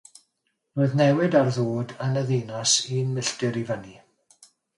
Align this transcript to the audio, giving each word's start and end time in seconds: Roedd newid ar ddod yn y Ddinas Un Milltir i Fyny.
Roedd 0.79 0.95
newid 1.01 1.37
ar 1.41 1.51
ddod 1.57 1.93
yn 2.07 2.17
y 2.23 2.25
Ddinas 2.31 2.75
Un 2.97 3.13
Milltir 3.19 3.53
i 3.63 3.65
Fyny. 3.71 3.95